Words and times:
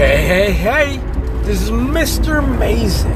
Hey, 0.00 0.22
hey, 0.26 0.52
hey, 0.52 0.96
this 1.42 1.60
is 1.60 1.70
Mr. 1.70 2.38
Amazing. 2.38 3.12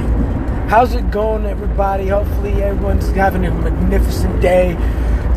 How's 0.68 0.94
it 0.94 1.10
going, 1.10 1.46
everybody? 1.46 2.08
Hopefully, 2.08 2.62
everyone's 2.62 3.08
having 3.12 3.46
a 3.46 3.50
magnificent 3.50 4.42
day. 4.42 4.74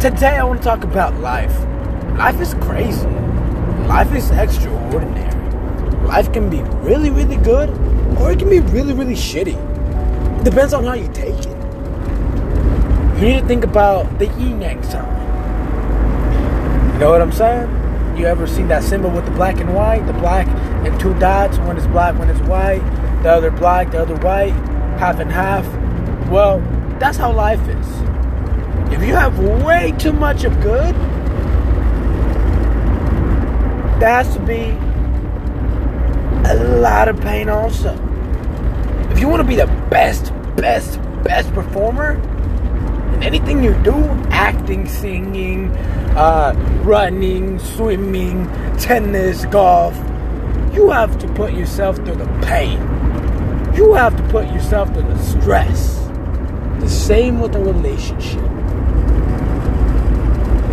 Today, 0.02 0.36
I 0.36 0.44
want 0.44 0.60
to 0.60 0.66
talk 0.66 0.84
about 0.84 1.16
life. 1.22 1.58
Life 2.18 2.42
is 2.42 2.54
crazy, 2.56 3.08
life 3.88 4.14
is 4.14 4.30
extraordinary. 4.32 5.32
Life 6.06 6.34
can 6.34 6.50
be 6.50 6.60
really, 6.86 7.12
really 7.12 7.38
good, 7.38 7.70
or 8.20 8.34
it 8.34 8.40
can 8.40 8.50
be 8.50 8.60
really, 8.60 8.94
really 8.94 9.16
shitty. 9.16 9.56
It 10.42 10.44
depends 10.44 10.74
on 10.74 10.84
how 10.84 10.96
you 10.96 11.08
take 11.14 11.34
it. 11.34 11.58
You 13.22 13.22
need 13.22 13.40
to 13.40 13.48
think 13.48 13.64
about 13.64 14.20
the 14.20 14.26
yin 14.38 14.60
yang 14.62 14.84
sign. 14.84 15.06
You 16.92 17.00
know 17.00 17.10
what 17.10 17.22
I'm 17.22 17.32
saying? 17.32 18.18
You 18.18 18.26
ever 18.26 18.48
seen 18.48 18.68
that 18.68 18.84
symbol 18.84 19.12
with 19.12 19.24
the 19.24 19.32
black 19.32 19.62
and 19.62 19.74
white? 19.74 20.06
The 20.08 20.14
black 20.14 20.46
and 20.86 21.00
two 21.00 21.14
dots. 21.20 21.58
One 21.60 21.78
is 21.78 21.88
black, 21.88 22.18
one 22.18 22.30
is 22.30 22.42
white. 22.48 22.84
The 23.24 23.32
other 23.32 23.52
black, 23.52 23.92
the 23.92 24.02
other 24.02 24.16
white. 24.18 24.54
Half 25.00 25.20
and 25.20 25.32
half. 25.32 25.66
Well, 26.30 26.60
that's 27.00 27.18
how 27.18 27.32
life 27.32 27.62
is. 27.68 27.88
If 28.92 29.04
you 29.04 29.16
have 29.16 29.40
way 29.40 29.94
too 29.98 30.14
much 30.14 30.44
of 30.44 30.60
good, 30.62 30.96
there 34.00 34.10
has 34.10 34.34
to 34.34 34.40
be 34.40 34.76
a 36.50 36.56
lot 36.80 37.08
of 37.08 37.20
pain 37.20 37.50
also. 37.50 37.94
If 39.12 39.20
you 39.20 39.28
want 39.28 39.42
to 39.42 39.48
be 39.48 39.56
the 39.56 39.68
best, 39.90 40.32
best, 40.56 41.02
best 41.24 41.52
performer 41.54 42.14
in 43.14 43.24
anything 43.24 43.64
you 43.64 43.74
do, 43.84 43.96
acting, 44.30 44.88
singing, 44.88 45.72
uh, 46.16 46.54
running, 46.84 47.60
swimming, 47.60 48.48
tennis, 48.78 49.46
golf, 49.46 49.96
you 50.78 50.92
have 50.92 51.18
to 51.18 51.28
put 51.34 51.54
yourself 51.54 51.96
through 51.96 52.16
the 52.16 52.28
pain. 52.46 52.80
You 53.74 53.96
have 53.96 54.16
to 54.16 54.24
put 54.30 54.46
yourself 54.54 54.94
through 54.94 55.08
the 55.12 55.18
stress. 55.24 55.96
The 56.80 56.88
same 56.88 57.40
with 57.40 57.56
a 57.56 57.60
relationship. 57.60 58.44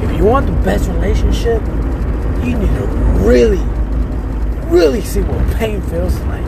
If 0.04 0.18
you 0.18 0.26
want 0.26 0.44
the 0.44 0.60
best 0.62 0.90
relationship, 0.90 1.62
you 2.44 2.58
need 2.58 2.68
to 2.76 2.86
really, 3.24 3.64
really 4.68 5.00
see 5.00 5.22
what 5.22 5.56
pain 5.56 5.80
feels 5.80 6.20
like. 6.20 6.44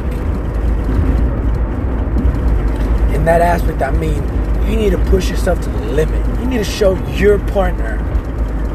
In 3.14 3.24
that 3.24 3.40
aspect, 3.40 3.80
I 3.80 3.90
mean, 3.92 4.22
you 4.68 4.76
need 4.76 4.90
to 4.90 5.02
push 5.06 5.30
yourself 5.30 5.62
to 5.62 5.70
the 5.70 5.86
limit. 5.92 6.40
You 6.40 6.46
need 6.46 6.58
to 6.58 6.64
show 6.64 6.94
your 7.12 7.38
partner 7.38 7.96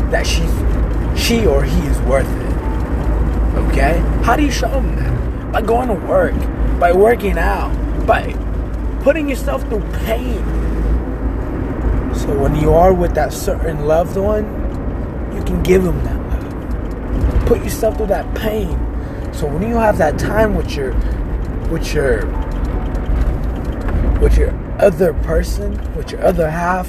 that 0.10 0.26
she's 0.26 0.52
she 1.16 1.46
or 1.46 1.64
he 1.64 1.86
is 1.86 2.00
worth 2.02 2.28
it. 2.28 2.51
Okay? 3.56 4.00
How 4.24 4.36
do 4.36 4.44
you 4.44 4.52
show 4.52 4.70
them 4.70 4.96
that? 4.96 5.52
By 5.52 5.62
going 5.62 5.88
to 5.90 5.94
work, 5.94 6.36
by 6.80 6.92
working 6.94 7.38
out, 7.38 7.72
by 8.06 8.34
putting 9.02 9.30
yourself 9.30 9.62
through 9.68 9.84
pain. 10.06 10.44
So 12.16 12.38
when 12.38 12.56
you 12.56 12.74
are 12.74 12.94
with 12.94 13.16
that 13.16 13.34
certain 13.34 13.86
loved 13.86 14.18
one, 14.18 14.46
you 15.36 15.44
can 15.44 15.62
give 15.64 15.84
them 15.84 16.04
that 16.04 16.20
love. 16.30 17.46
Put 17.48 17.64
yourself 17.64 17.98
through 17.98 18.08
that 18.08 18.34
pain. 18.36 18.70
So 19.34 19.48
when 19.48 19.68
you 19.68 19.76
have 19.76 19.98
that 19.98 20.20
time 20.20 20.56
with 20.56 20.72
your 20.76 20.94
with 21.70 21.94
your 21.94 22.26
with 24.20 24.38
your 24.38 24.52
other 24.80 25.14
person, 25.14 25.72
with 25.96 26.12
your 26.12 26.24
other 26.24 26.50
half, 26.50 26.88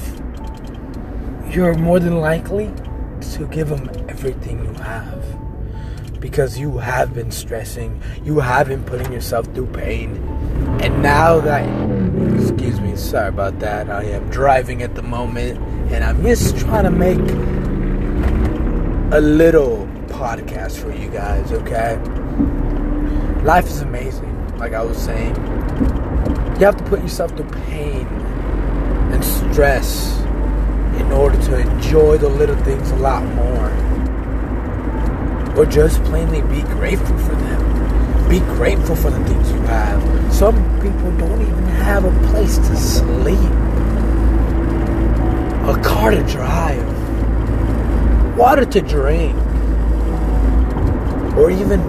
you're 1.49 1.73
more 1.75 1.99
than 1.99 2.19
likely 2.19 2.71
to 3.33 3.47
give 3.47 3.69
them 3.69 3.89
everything 4.07 4.63
you 4.63 4.73
have. 4.83 5.42
Because 6.23 6.57
you 6.57 6.77
have 6.77 7.13
been 7.13 7.31
stressing, 7.31 8.01
you 8.23 8.39
have 8.39 8.69
been 8.69 8.81
putting 8.85 9.11
yourself 9.11 9.45
through 9.53 9.67
pain. 9.67 10.15
And 10.81 11.03
now 11.03 11.41
that, 11.41 11.65
excuse 12.39 12.79
me, 12.79 12.95
sorry 12.95 13.27
about 13.27 13.59
that, 13.59 13.89
I 13.89 14.03
am 14.05 14.29
driving 14.29 14.83
at 14.83 14.95
the 14.95 15.01
moment 15.01 15.59
and 15.91 16.01
I'm 16.01 16.23
just 16.23 16.57
trying 16.57 16.85
to 16.85 16.91
make 16.91 17.19
a 19.13 19.19
little 19.19 19.85
podcast 20.07 20.81
for 20.81 20.93
you 20.93 21.09
guys, 21.09 21.51
okay? 21.51 21.97
Life 23.43 23.65
is 23.65 23.81
amazing, 23.81 24.57
like 24.57 24.71
I 24.71 24.81
was 24.81 24.97
saying. 24.97 25.35
You 25.35 26.65
have 26.65 26.77
to 26.77 26.85
put 26.85 27.01
yourself 27.01 27.31
through 27.35 27.49
pain 27.65 28.07
and 29.11 29.21
stress 29.25 30.17
in 31.01 31.11
order 31.11 31.37
to 31.47 31.59
enjoy 31.59 32.17
the 32.17 32.29
little 32.29 32.55
things 32.63 32.91
a 32.91 32.95
lot 32.95 33.25
more. 33.35 33.92
Or 35.57 35.65
just 35.65 36.03
plainly 36.05 36.41
be 36.41 36.61
grateful 36.73 37.17
for 37.17 37.35
them. 37.35 38.29
Be 38.29 38.39
grateful 38.39 38.95
for 38.95 39.09
the 39.11 39.23
things 39.25 39.51
you 39.51 39.59
have. 39.61 40.33
Some 40.33 40.55
people 40.81 41.11
don't 41.17 41.41
even 41.41 41.63
have 41.65 42.05
a 42.05 42.27
place 42.29 42.57
to 42.57 42.75
sleep, 42.75 43.37
a 45.69 45.79
car 45.83 46.11
to 46.11 46.23
drive, 46.23 46.87
water 48.37 48.65
to 48.65 48.81
drink, 48.81 49.35
or 51.37 51.51
even 51.51 51.81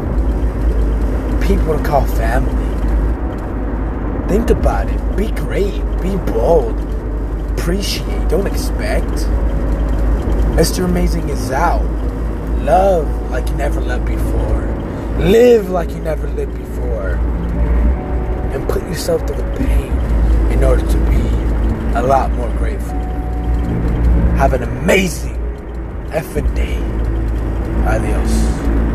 people 1.40 1.76
to 1.76 1.84
call 1.84 2.06
family. 2.06 2.52
Think 4.28 4.50
about 4.50 4.88
it. 4.88 5.16
Be 5.16 5.30
great. 5.30 5.80
Be 6.02 6.16
bold 6.32 6.84
appreciate, 7.64 8.28
don't 8.28 8.46
expect. 8.46 9.08
Mr. 10.54 10.84
Amazing 10.84 11.30
is 11.30 11.50
out. 11.50 11.82
Love 12.60 13.08
like 13.34 13.48
you 13.48 13.56
never 13.56 13.80
loved 13.80 14.06
before. 14.06 14.60
Live 15.18 15.68
like 15.68 15.90
you 15.90 15.98
never 15.98 16.28
lived 16.28 16.56
before. 16.56 17.14
And 18.54 18.68
put 18.68 18.80
yourself 18.84 19.26
through 19.26 19.38
the 19.38 19.56
pain 19.56 19.90
in 20.52 20.62
order 20.62 20.86
to 20.86 20.98
be 21.10 21.98
a 21.98 22.02
lot 22.02 22.30
more 22.30 22.48
grateful. 22.50 22.96
Have 24.38 24.52
an 24.52 24.62
amazing 24.62 25.34
effing 26.12 26.54
day. 26.54 26.78
Adios. 27.88 28.93